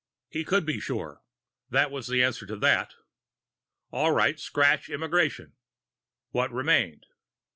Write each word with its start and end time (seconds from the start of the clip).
He 0.31 0.43
could 0.43 0.65
be 0.65 0.79
sure 0.79 1.21
that 1.69 1.91
was 1.91 2.07
the 2.07 2.23
answer 2.23 2.47
to 2.47 2.55
that. 2.55 2.95
All 3.91 4.11
right, 4.11 4.39
scratch 4.39 4.89
migration. 4.89 5.53
What 6.31 6.51
remained? 6.51 7.05